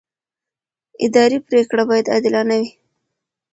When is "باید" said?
1.89-2.11